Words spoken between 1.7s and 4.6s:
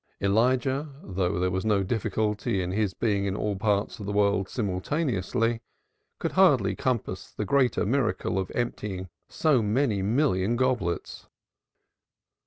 difficulty in his being in all parts of the world